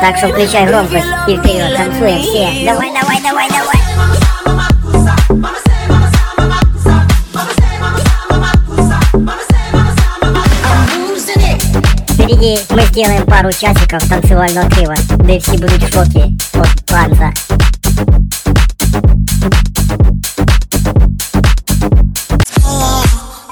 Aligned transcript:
Так 0.00 0.16
что 0.18 0.28
включай 0.28 0.66
громкость 0.66 1.06
и 1.28 1.36
вперед 1.36 1.76
танцуем 1.76 2.22
все. 2.22 2.64
Давай, 2.66 2.92
давай, 2.92 3.22
давай, 3.22 3.48
давай. 3.48 3.78
Впереди 12.08 12.58
мы 12.70 12.82
сделаем 12.86 13.24
пару 13.26 13.50
часиков 13.50 14.06
танцевального 14.08 14.70
крива, 14.70 14.94
да 15.18 15.32
и 15.34 15.38
все 15.38 15.52
будут 15.52 15.82
в 15.82 15.92
шоке 15.92 16.32
от 16.54 16.84
танца. 16.86 17.32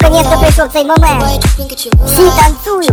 Наконец-то 0.00 0.38
пришел 0.38 0.68
цей 0.68 0.84
момент. 0.84 1.44
Все 2.06 2.30
танцуют. 2.36 2.92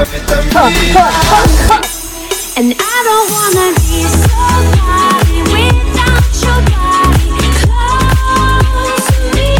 And 0.00 0.08
I 2.72 2.96
don't 3.04 3.28
wanna 3.36 3.76
be 3.84 4.00
somebody 4.08 5.44
without 5.52 6.24
your 6.40 6.56
body 6.72 7.36
close 7.60 9.04
to 9.12 9.20
me. 9.36 9.52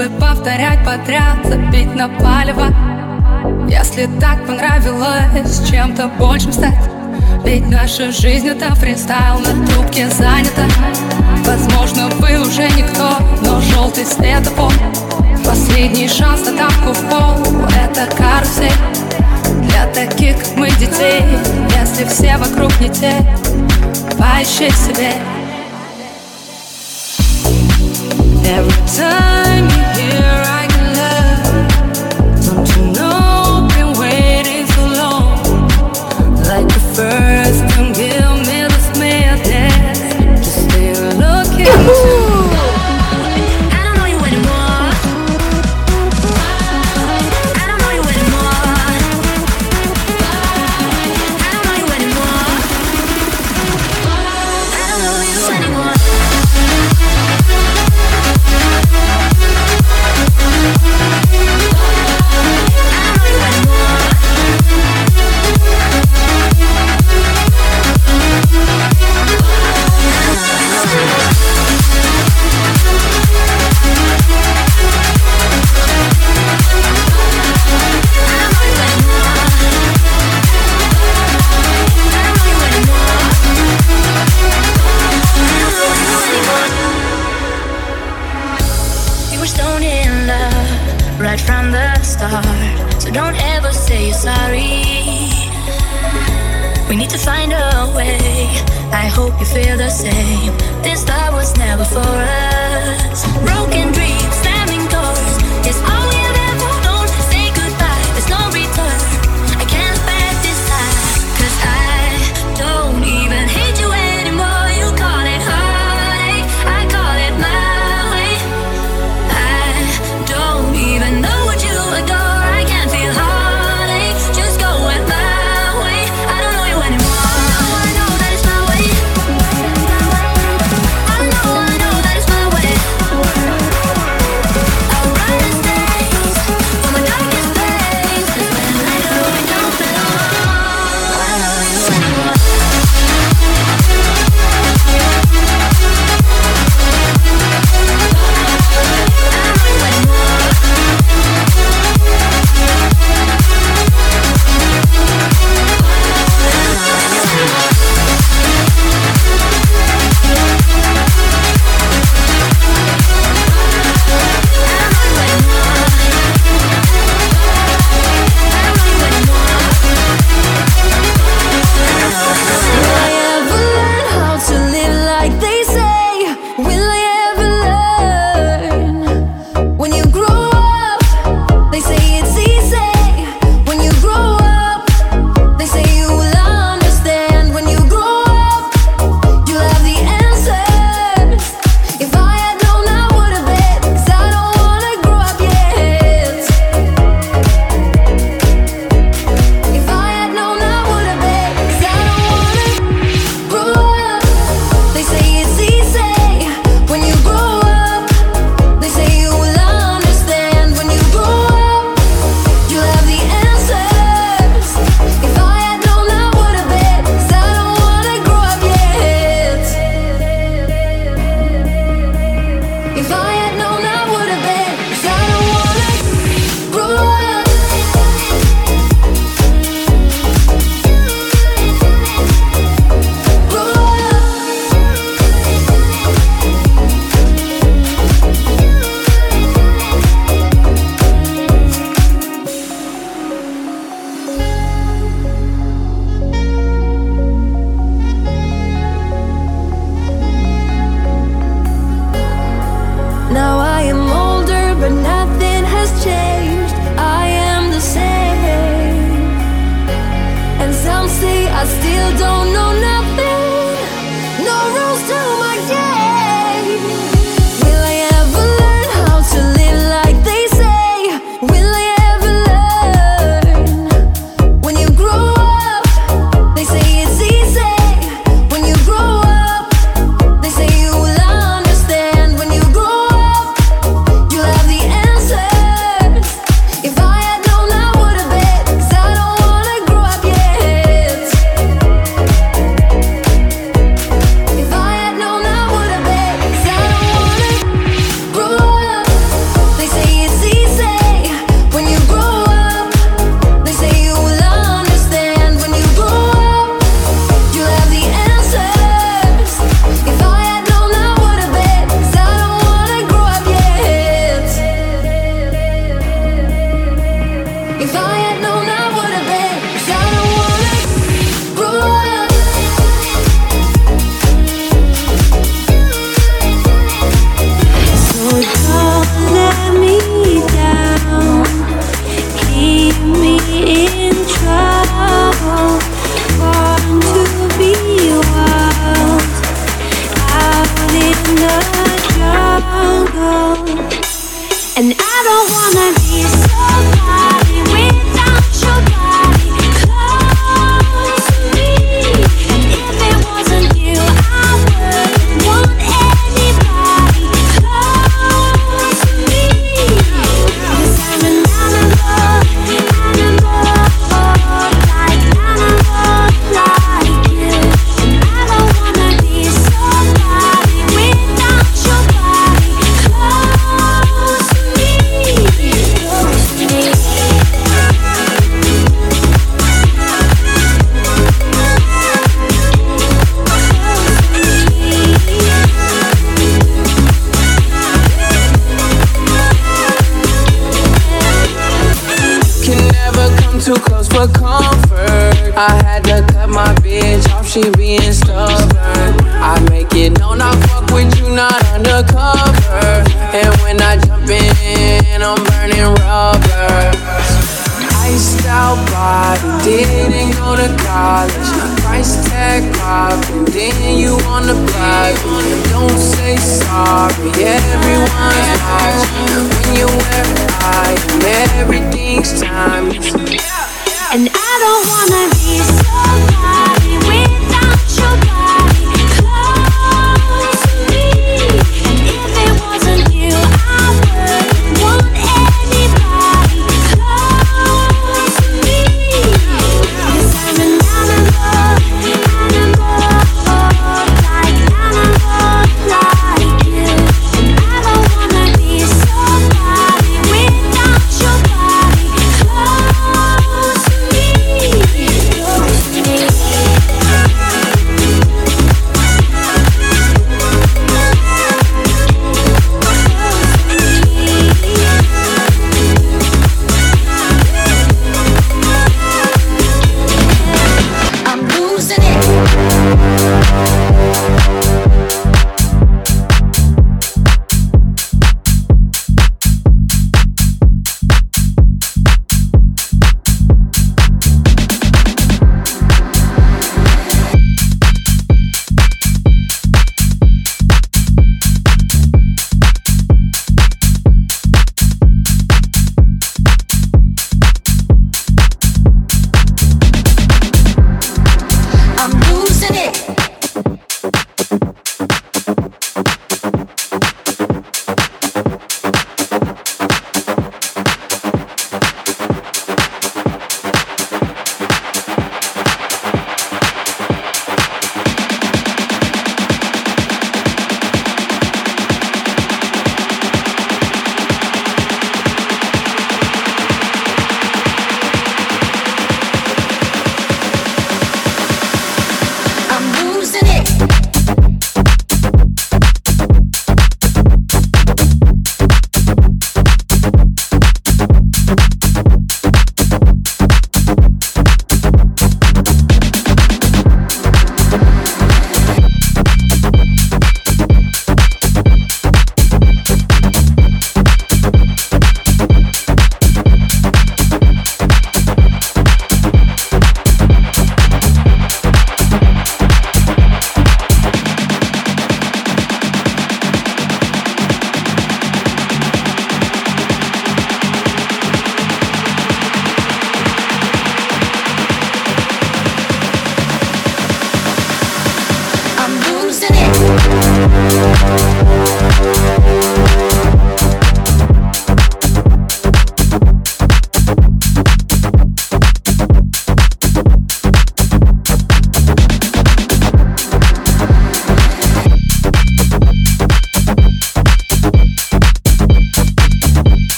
чтобы 0.00 0.18
повторять 0.18 0.84
подряд 0.84 1.38
Забить 1.44 1.94
на 1.94 2.08
палево. 2.08 2.66
Если 3.68 4.08
так 4.20 4.46
понравилось 4.46 5.68
чем-то 5.68 6.08
большим 6.18 6.52
стать. 6.52 6.78
Ведь 7.44 7.68
наша 7.68 8.10
жизнь 8.10 8.48
это 8.48 8.74
фристайл, 8.74 9.38
на 9.38 9.66
трубке 9.66 10.08
занята 10.08 10.64
Возможно, 11.44 12.08
вы 12.18 12.40
уже 12.40 12.68
никто, 12.76 13.10
но 13.42 13.60
желтый 13.60 14.04
свет 14.04 14.44
светофор 14.44 14.72
Последний 15.44 16.08
шанс 16.08 16.46
на 16.46 16.56
тапку 16.56 16.92
в 16.92 17.08
пол, 17.08 17.66
это 17.74 18.06
карусель. 18.16 18.72
Для 19.62 19.86
таких, 19.86 20.36
как 20.38 20.56
мы, 20.56 20.70
детей, 20.72 21.24
если 21.78 22.04
все 22.04 22.36
вокруг 22.36 22.78
не 22.80 22.88
те 22.88 23.12
Поищи 24.18 24.70
себе. 24.70 25.12
Every 28.44 28.86
time 28.86 29.49
here. 30.10 30.42
I 30.56 30.59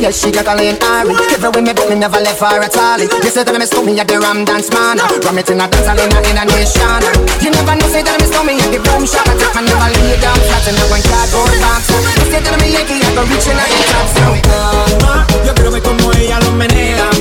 Yeah, 0.00 0.08
she 0.10 0.32
got 0.32 0.48
a 0.48 0.56
lane 0.56 0.80
Ari. 0.80 1.12
Every 1.36 1.50
way 1.52 1.60
me 1.60 1.72
go, 1.76 1.84
me 1.84 1.94
never 1.94 2.16
left 2.24 2.40
her 2.40 2.56
at 2.56 2.72
all. 2.72 2.96
You 3.04 3.28
say 3.28 3.44
that 3.44 3.52
me, 3.52 3.60
miss 3.60 3.68
me 3.84 4.00
at 4.00 4.08
the 4.08 4.16
Ram 4.16 4.48
Dance 4.48 4.72
man. 4.72 4.96
Ram 4.96 5.36
it 5.36 5.50
in 5.52 5.60
a 5.60 5.68
dance 5.68 5.84
hall 5.84 6.00
in 6.00 6.40
a 6.40 6.44
nation. 6.48 7.04
You 7.44 7.52
never 7.52 7.76
know 7.76 7.88
say 7.92 8.00
that 8.00 8.16
me, 8.16 8.24
miss 8.24 8.32
me 8.32 8.56
at 8.64 8.72
the 8.72 8.80
boom 8.80 9.04
shop. 9.04 9.28
I 9.28 9.36
take 9.36 9.52
my 9.52 9.60
never 9.60 9.92
lay 9.92 10.16
down 10.16 10.40
flat 10.48 10.64
in 10.72 10.80
a 10.80 10.84
one 10.88 11.04
cardboard 11.04 11.52
box. 11.60 11.92
You 12.16 12.32
say 12.32 12.40
that 12.40 12.48
I'm 12.48 12.64
a 12.64 12.68
Yankee, 12.72 13.04
I 13.04 13.12
go 13.12 13.28
reaching 13.28 13.60
out 13.60 13.68
your 13.68 13.84
top. 13.92 14.08
Calma, 14.48 15.12
yo 15.44 15.52
quiero 15.52 15.70
ver 15.70 15.82
como 15.84 16.12
ella 16.16 16.40
lo 16.48 16.52
menea. 16.56 17.19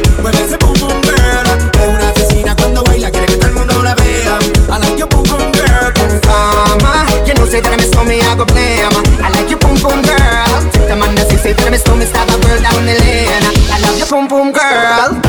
fit 11.55 11.63
when 11.63 11.71
my 11.71 11.77
stomach 11.77 12.07
start 12.07 12.29
a 12.29 12.37
burn 12.39 12.61
down 12.61 12.85
the 12.85 12.93
lane. 12.99 13.43
I 13.73 13.79
love 13.81 13.97
your 13.97 14.07
pum 14.07 14.27
pum 14.27 14.51
girl. 14.51 15.28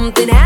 Something 0.00 0.39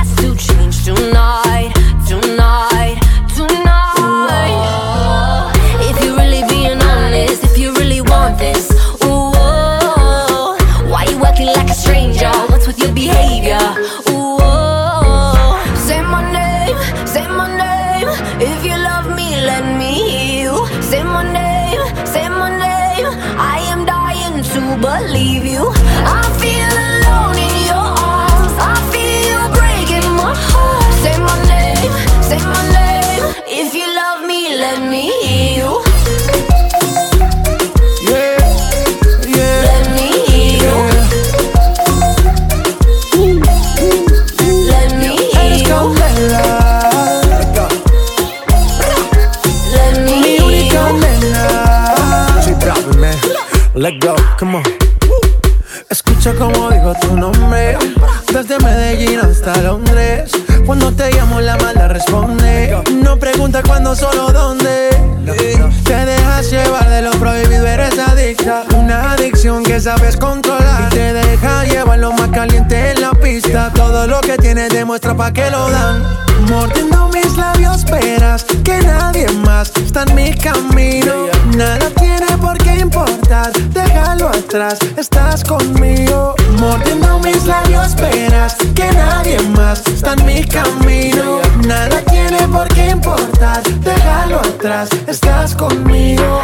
Mordiendo 76.50 77.08
mis 77.08 77.36
labios, 77.36 77.84
verás 77.84 78.44
que 78.64 78.78
nadie 78.80 79.28
más 79.46 79.70
está 79.76 80.02
en 80.02 80.14
mi 80.16 80.34
camino. 80.34 81.28
Nada 81.56 81.88
tiene 81.90 82.26
por 82.40 82.58
qué 82.58 82.80
importar, 82.80 83.52
déjalo 83.70 84.28
atrás, 84.28 84.78
estás 84.96 85.44
conmigo. 85.44 86.34
Mordiendo 86.58 87.20
mis 87.20 87.46
labios, 87.46 87.94
verás 87.94 88.56
que 88.74 88.90
nadie 88.92 89.38
más 89.56 89.86
está 89.86 90.14
en 90.14 90.26
mi 90.26 90.44
camino. 90.44 91.40
Nada 91.66 92.00
tiene 92.10 92.48
por 92.48 92.68
qué 92.68 92.90
importar, 92.90 93.62
déjalo 93.62 94.40
atrás, 94.40 94.88
estás 95.06 95.54
conmigo. 95.54 96.42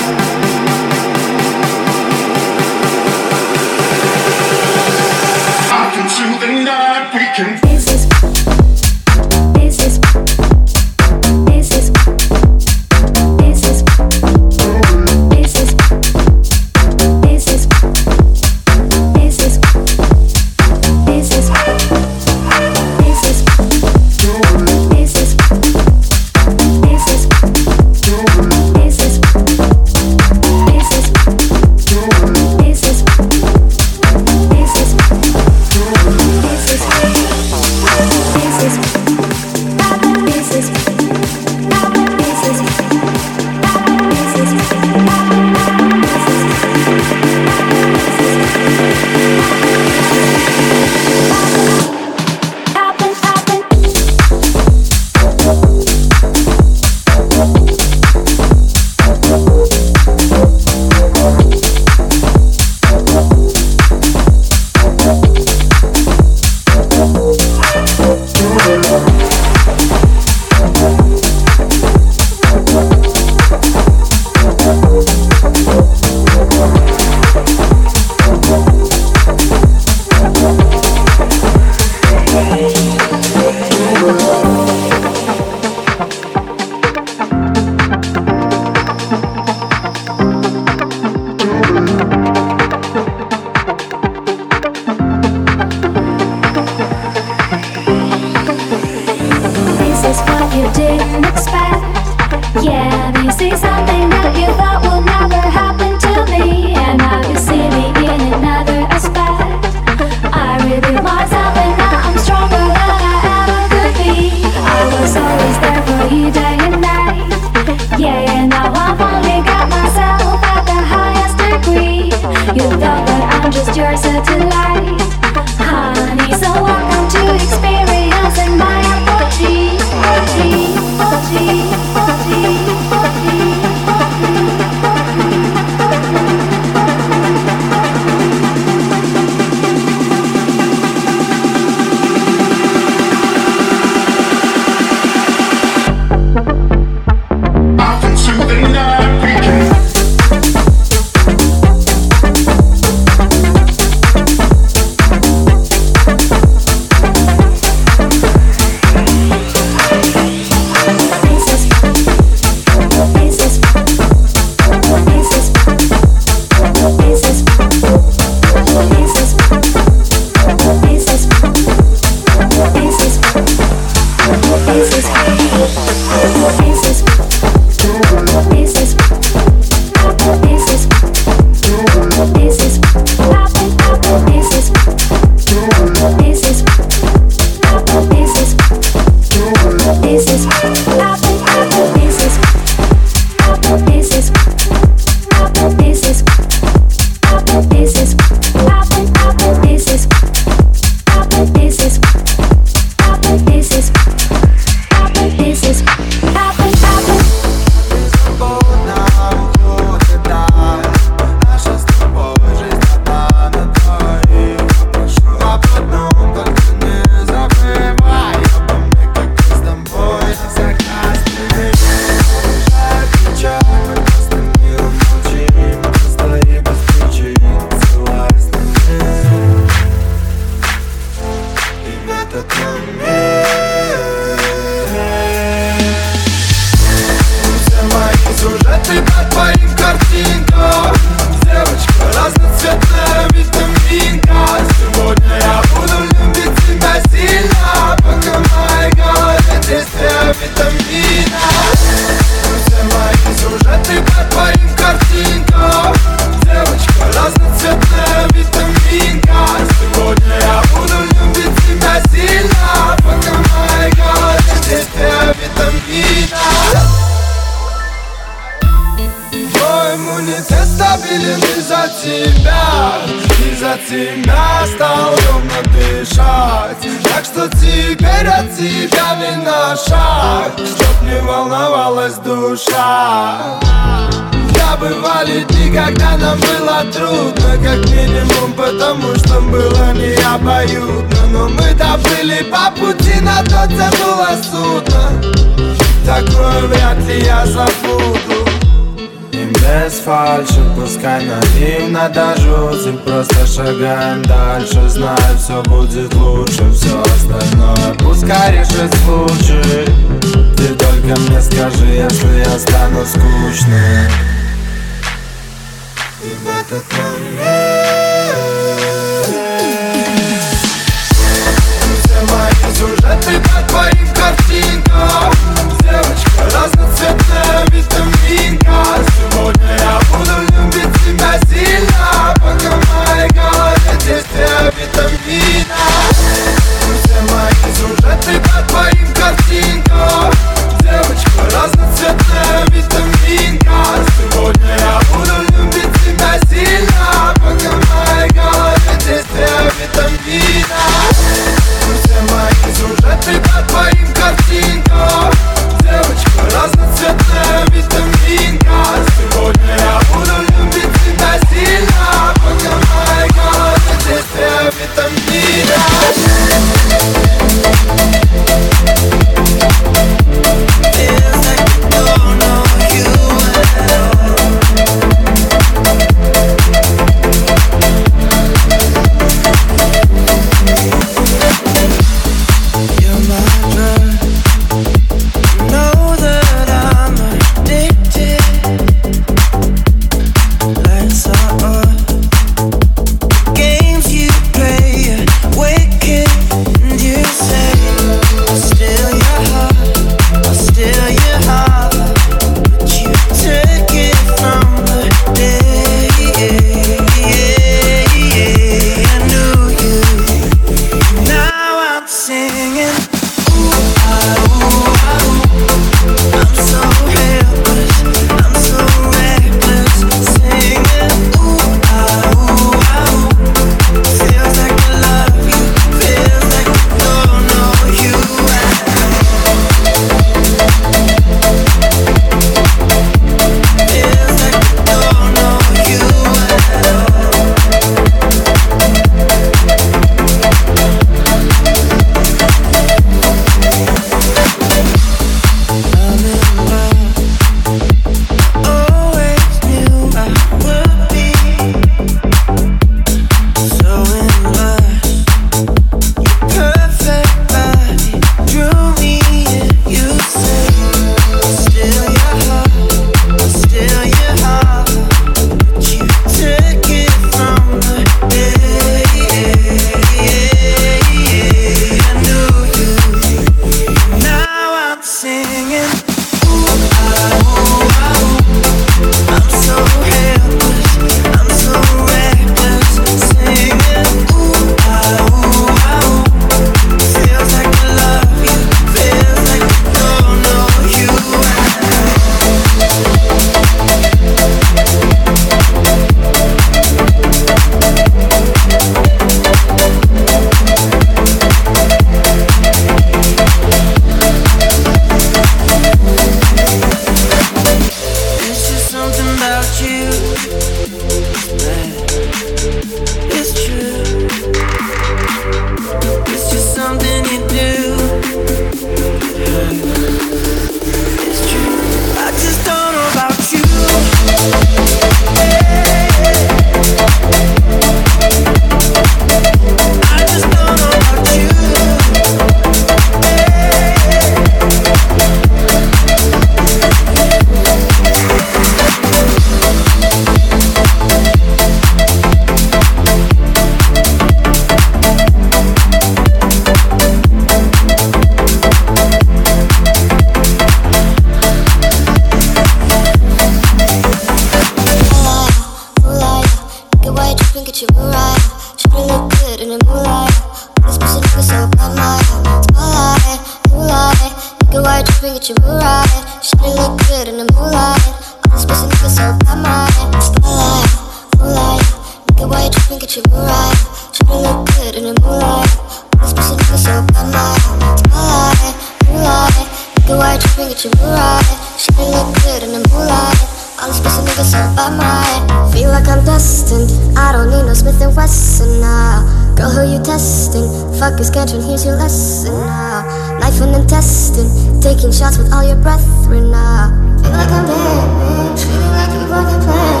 She 580.81 580.89
will 580.97 581.13
ride, 581.13 581.45
she 581.77 581.93
can 581.93 582.09
look 582.09 582.33
good 582.41 582.63
in 582.63 582.71
the 582.73 582.81
moonlight. 582.89 583.37
All 583.77 583.85
these 583.85 584.01
pussy 584.01 584.25
niggas 584.25 584.57
up 584.57 584.75
by 584.75 584.89
my 584.89 585.69
Feel 585.71 585.89
like 585.89 586.07
I'm 586.07 586.25
destined. 586.25 586.89
I 587.15 587.31
don't 587.33 587.51
need 587.51 587.69
no 587.69 587.75
Smith 587.75 588.01
& 588.01 588.17
Wesson 588.17 588.81
now. 588.81 589.21
Girl, 589.53 589.69
who 589.69 589.93
you 589.93 590.01
testing? 590.01 590.65
Fuck 590.97 591.19
is 591.19 591.29
Scantron, 591.29 591.61
here's 591.61 591.85
your 591.85 591.97
lesson 591.97 592.55
now. 592.65 593.05
Knife 593.37 593.61
and 593.61 593.75
intestine 593.75 594.49
Taking 594.81 595.11
shots 595.11 595.37
with 595.37 595.53
all 595.53 595.61
your 595.61 595.77
brethren 595.77 596.49
now. 596.49 596.89
Feel 597.21 597.29
like 597.29 597.51
I'm 597.53 597.67
dead, 597.69 598.57
treating 598.57 598.81
like 598.89 599.13
you 599.13 599.27
broke 599.29 599.53
the 599.53 599.61
plan 599.61 600.00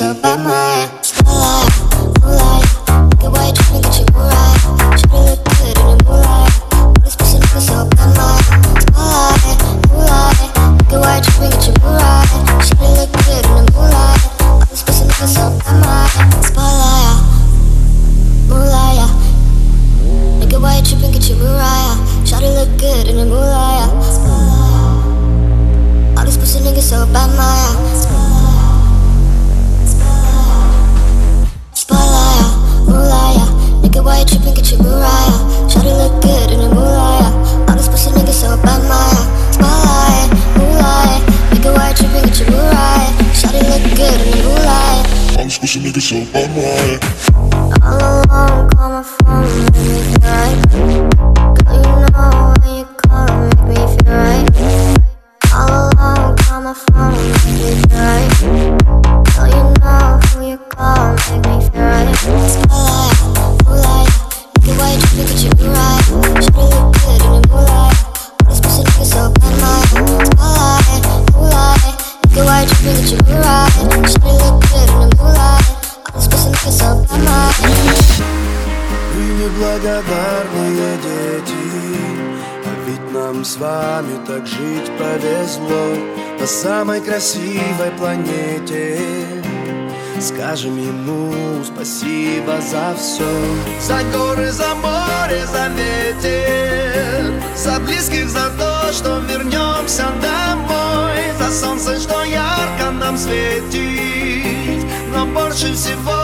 special 0.00 0.59
горы 94.12 94.50
за 94.50 94.74
море 94.74 95.46
заметит 95.46 97.32
За 97.56 97.78
близких 97.80 98.28
за 98.28 98.50
то, 98.58 98.92
что 98.92 99.18
вернемся 99.20 100.06
домой. 100.22 101.32
За 101.38 101.50
солнце, 101.50 102.00
что 102.00 102.22
ярко 102.24 102.90
нам 102.90 103.16
светит. 103.16 104.84
Но 105.14 105.26
больше 105.26 105.74
всего 105.74 106.19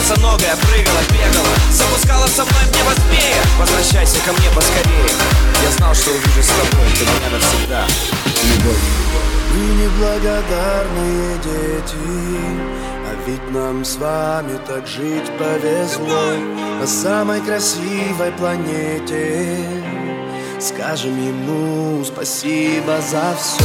Босоногая 0.00 0.56
прыгала, 0.56 1.02
бегала 1.12 1.54
Запускала 1.70 2.26
со 2.26 2.42
мной 2.44 2.62
мне 2.70 2.78
небо 2.78 2.92
змея 2.94 3.42
Возвращайся 3.58 4.18
ко 4.24 4.32
мне 4.32 4.48
поскорее. 4.54 5.12
Я 5.62 5.70
знал, 5.76 5.94
что 5.94 6.10
увижу 6.10 6.42
с 6.42 6.46
тобой 6.46 6.86
Ты 6.98 7.04
меня 7.04 7.30
навсегда. 7.30 7.84
Любовь 8.48 8.88
Вы 9.52 9.60
неблагодарные 9.82 11.38
дети. 11.44 11.96
А 13.06 13.14
ведь 13.26 13.50
нам 13.50 13.84
с 13.84 13.96
вами 13.96 14.58
так 14.66 14.86
жить 14.86 15.30
повезло. 15.38 16.32
На 16.80 16.86
самой 16.86 17.42
красивой 17.42 18.32
планете. 18.38 19.58
Скажем 20.58 21.14
ему 21.22 22.02
спасибо 22.04 23.00
за 23.02 23.34
все 23.38 23.64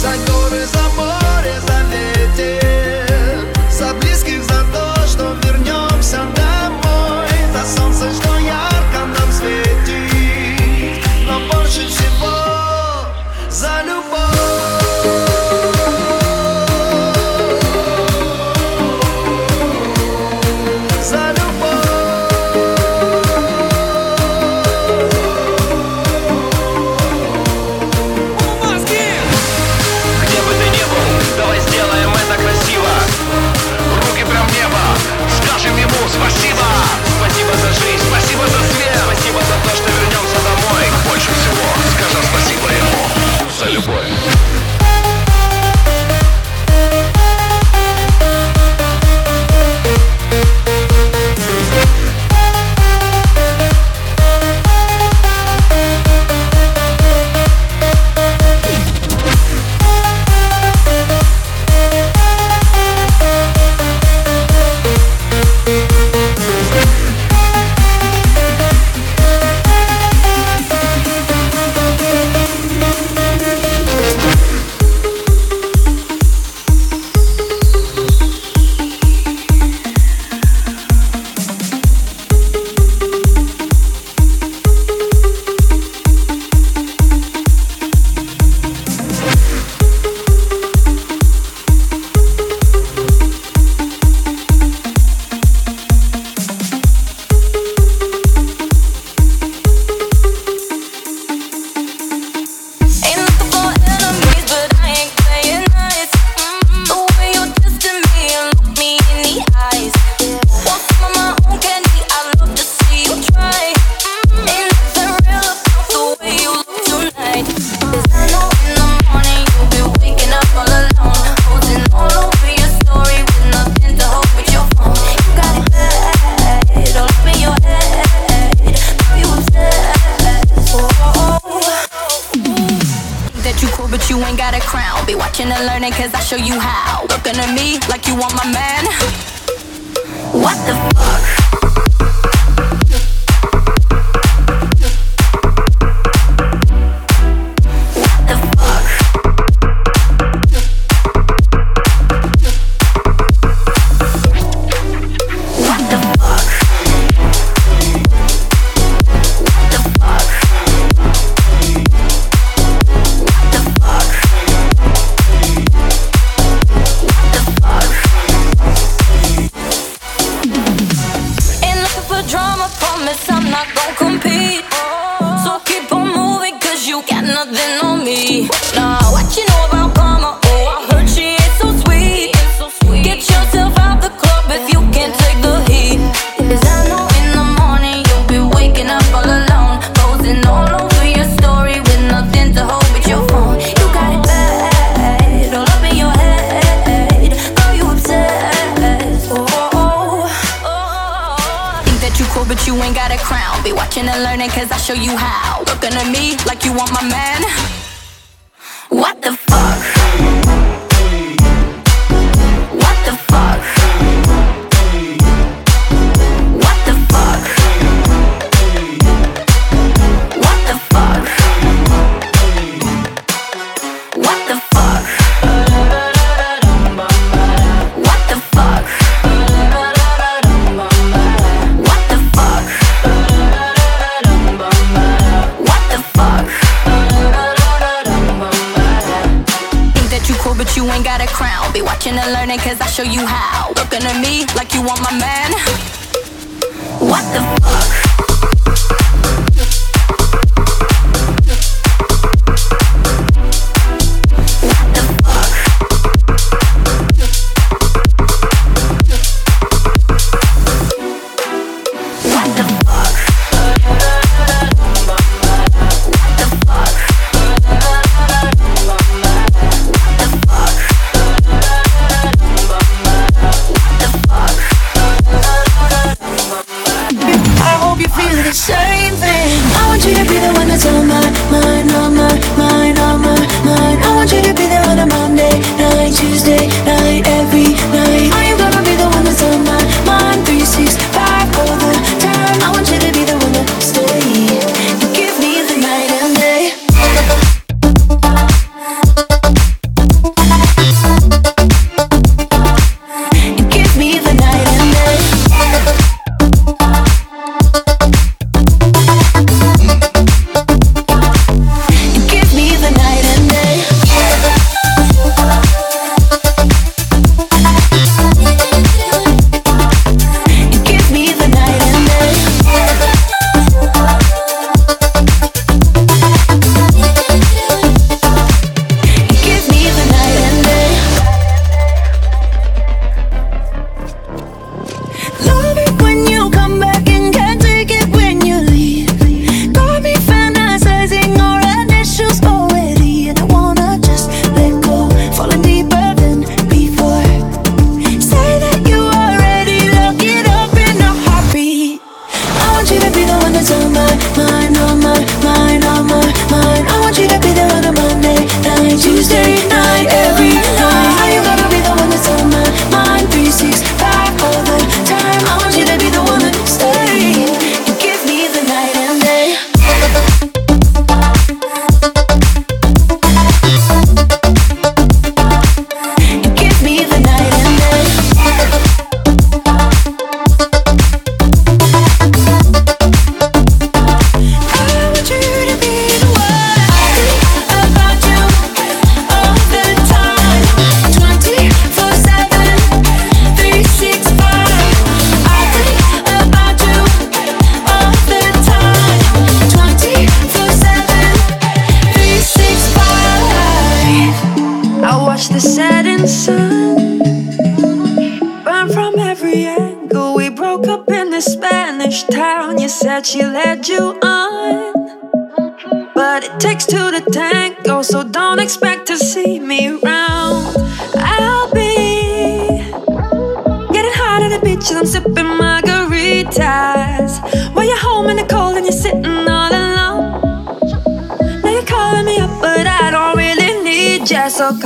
За 0.00 0.10
горы, 0.26 0.66
за 0.66 0.82
море, 0.96 1.54
за 1.66 1.78
лес 1.90 2.13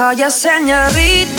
Vaya 0.09 0.31
señorita 0.31 1.38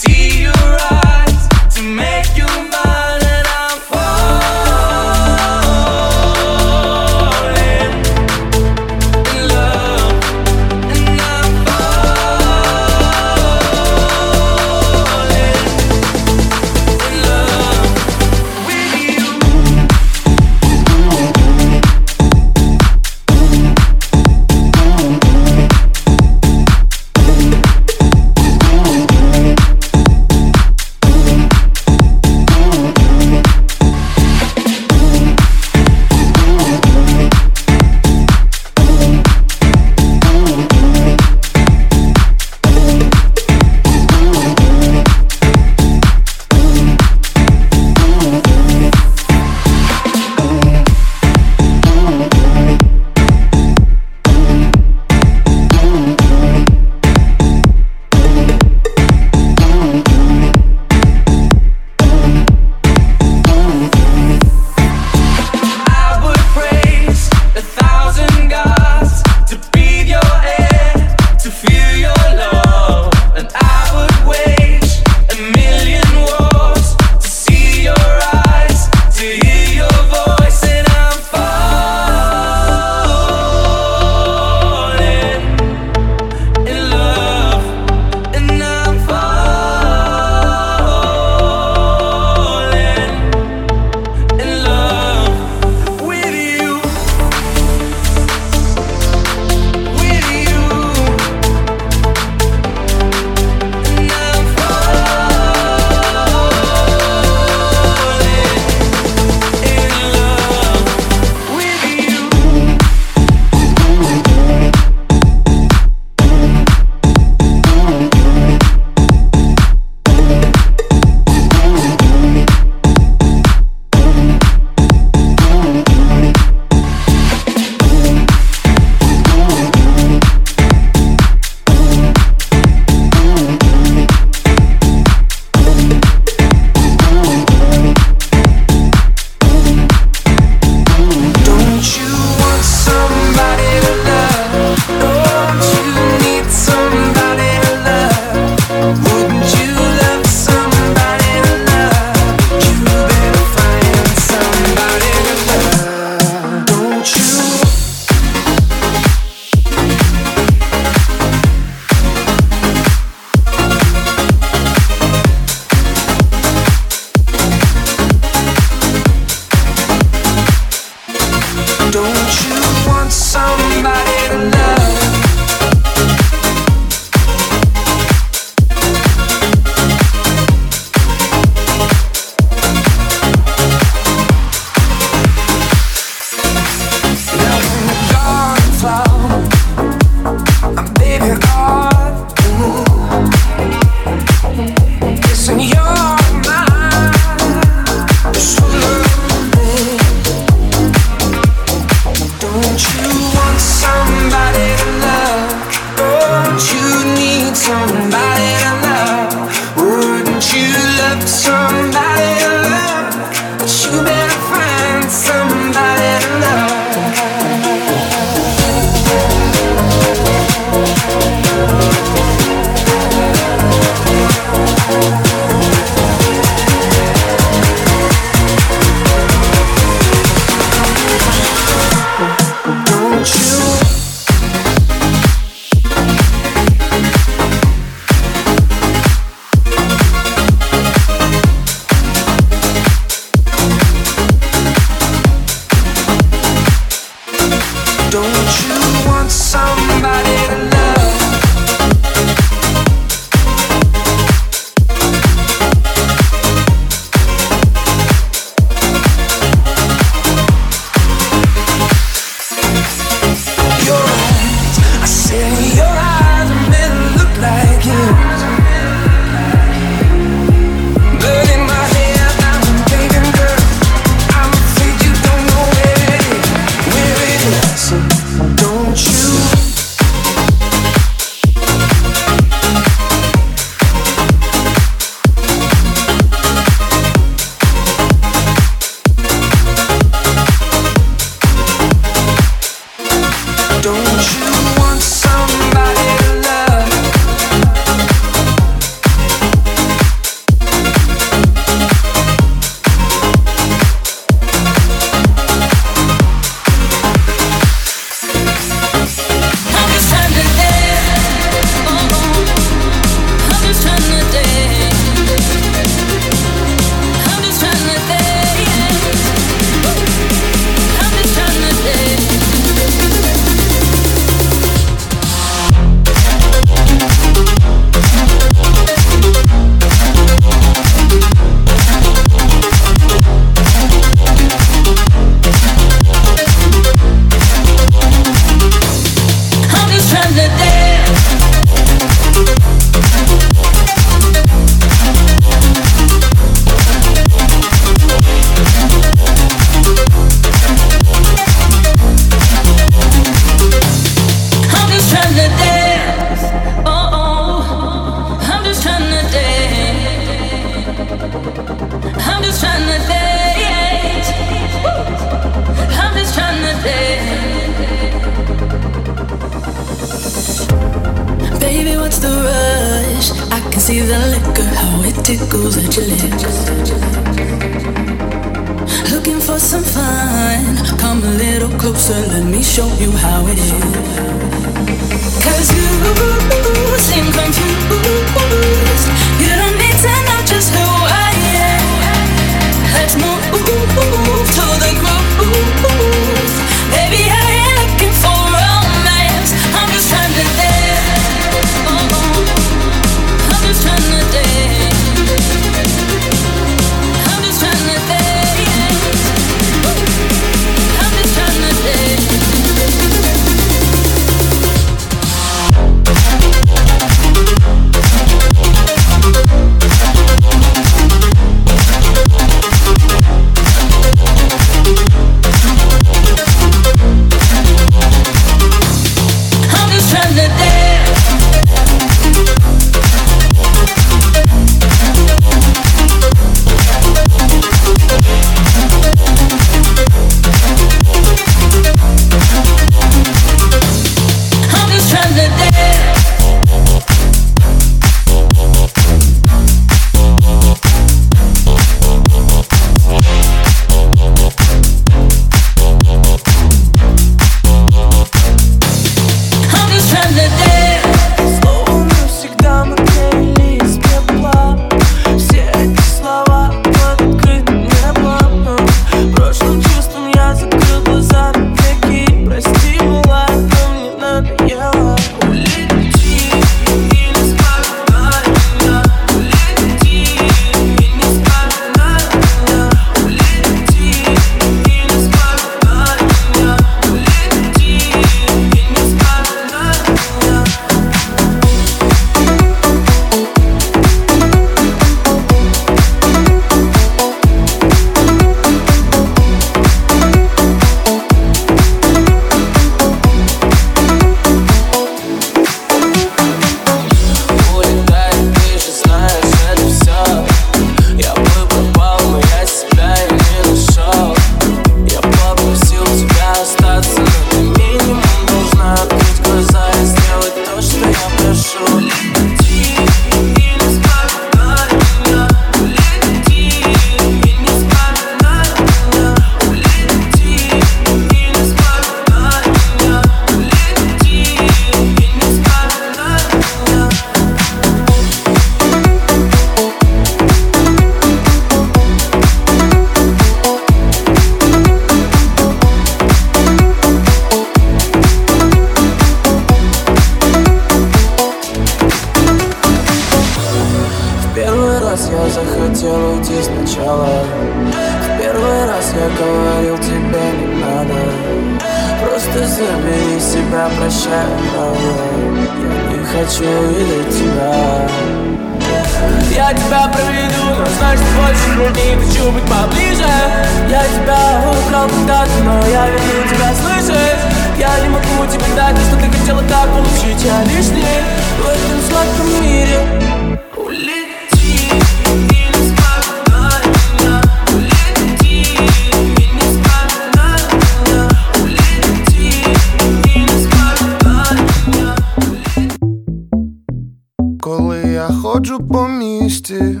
ходжу 598.70 598.88
по 598.88 599.08
місті, 599.08 600.00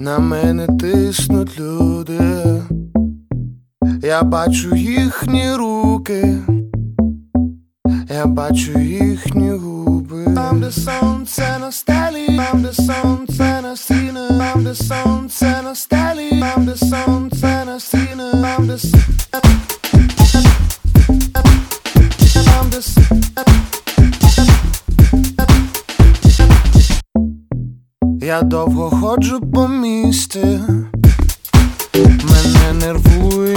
на 0.00 0.18
мене 0.18 0.66
тиснуть 0.66 1.60
люди, 1.60 2.18
я 4.02 4.22
бачу 4.22 4.76
їхні 4.76 5.54
руки, 5.54 6.38
я 8.14 8.26
бачу 8.26 8.78
їхні 8.78 9.50
губи, 9.50 10.24
там, 10.34 10.60
де 10.60 10.70
сонце 10.70 11.58
на 11.60 11.72
стелі, 11.72 12.26
там, 12.36 12.62
де 12.62 12.72
сонце 12.72 13.60
на 13.62 13.76
стіни, 13.76 14.28
там, 14.38 14.64
де 14.64 14.74
сонце 14.74 15.62
на 15.64 15.74
стелі, 15.74 16.40
там, 16.40 16.66
де 16.66 16.76
сонце 16.76 17.64
на 17.66 17.80
стіни, 17.80 18.30
там, 18.32 18.66
де 18.66 18.78
сонце. 18.78 19.05
я 28.36 28.42
довго 28.42 28.90
ходжу 28.90 29.40
по 29.54 29.68
місті, 29.68 30.60
мене 31.94 32.72
нервує. 32.80 33.55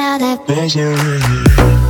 now 0.00 0.16
that 0.16 0.46
pressure 0.46 1.89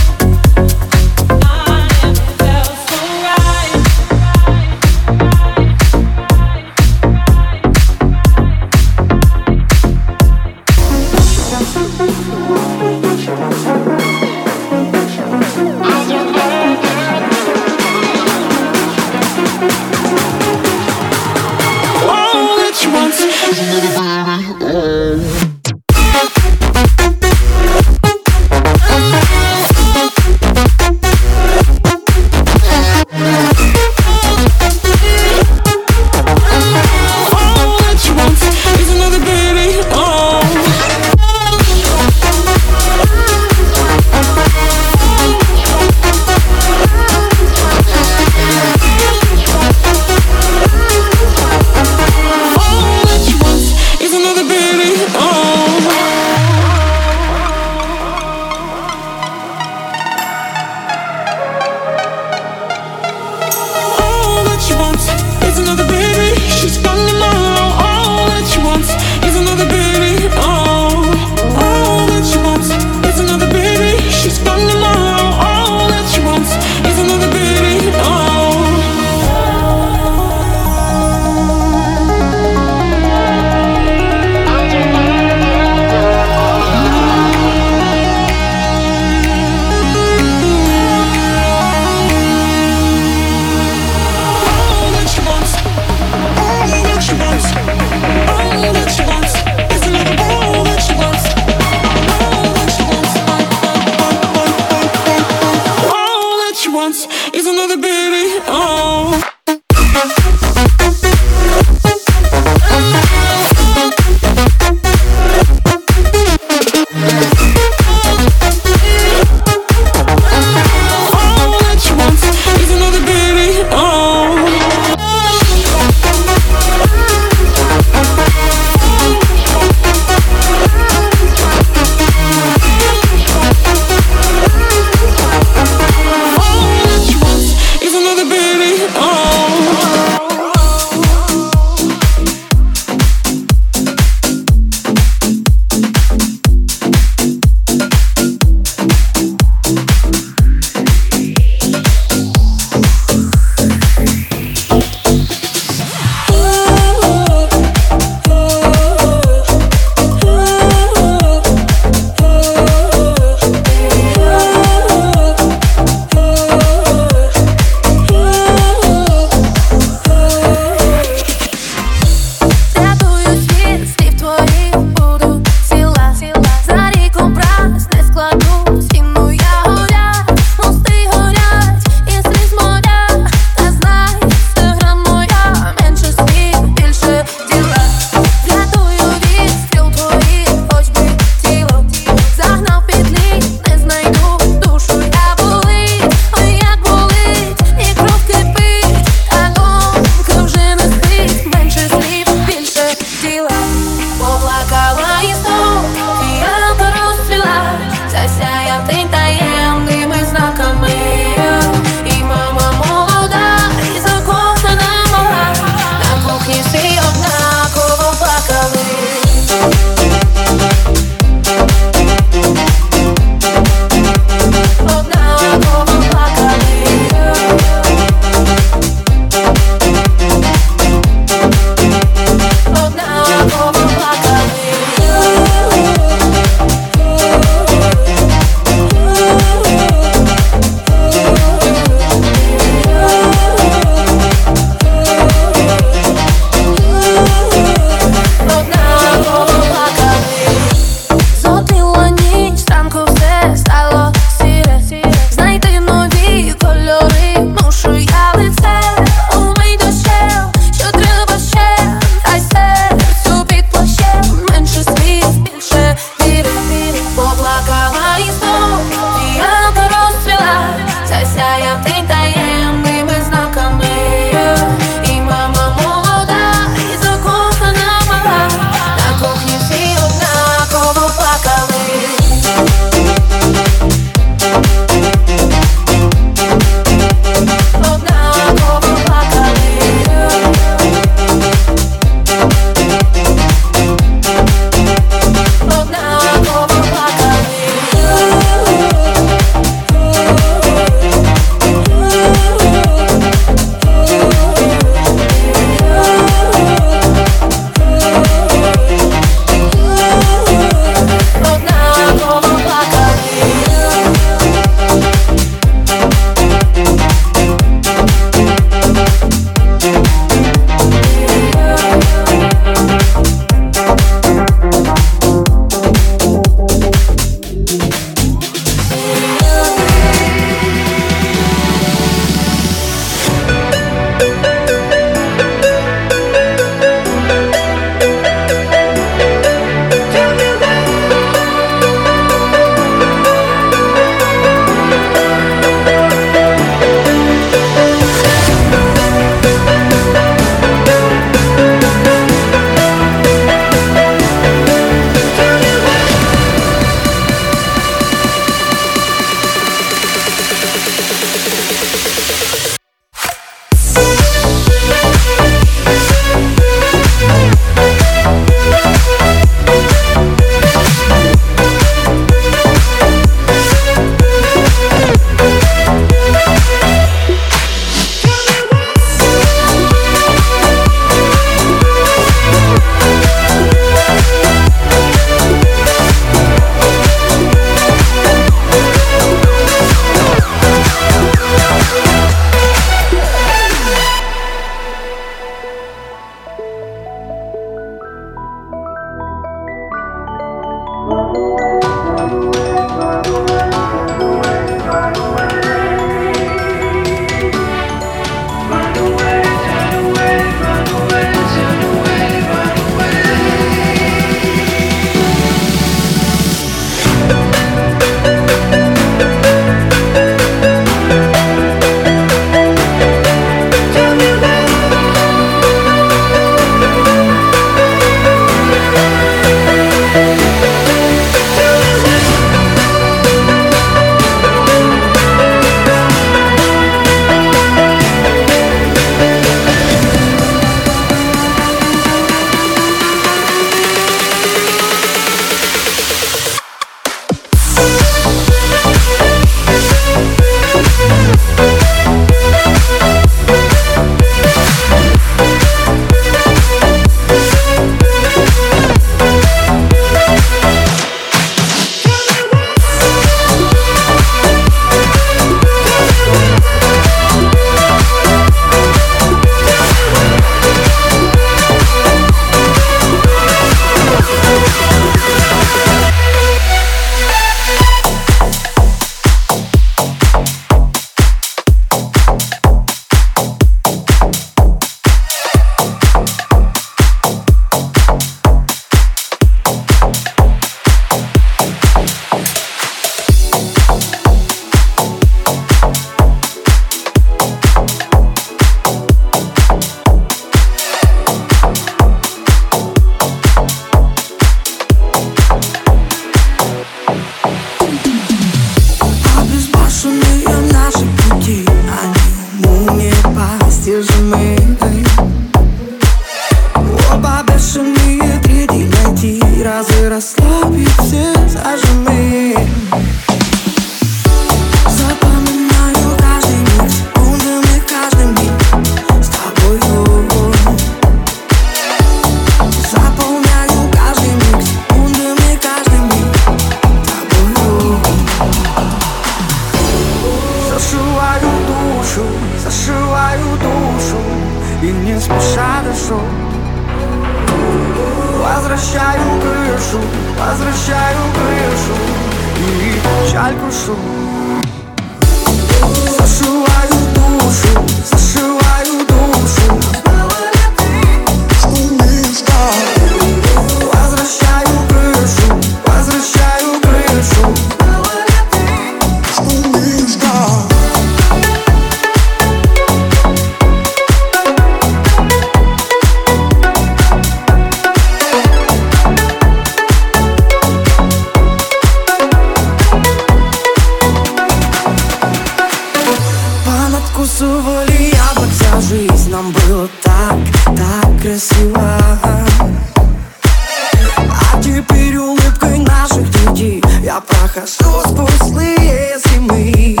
прохожу 597.27 598.01
сквозь 598.07 598.49
злые 598.49 599.19
зимы 599.25 600.00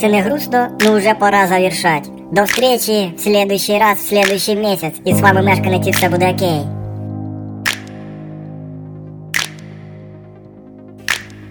Пусть 0.00 0.12
не 0.12 0.22
грустно, 0.22 0.70
но 0.80 0.92
уже 0.92 1.12
пора 1.12 1.48
завершать. 1.48 2.04
До 2.30 2.46
встречи 2.46 3.16
в 3.16 3.20
следующий 3.20 3.76
раз, 3.78 3.98
в 3.98 4.08
следующий 4.08 4.54
месяц, 4.54 4.94
и 5.04 5.12
с 5.12 5.20
вами 5.20 5.42
мешканці 5.42 5.90
все 5.90 6.08
буде 6.08 6.30
окей. 6.30 6.60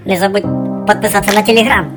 Не 0.05 0.17
забудь 0.17 0.45
подписаться 0.87 1.35
на 1.35 1.43
телеграм. 1.43 1.96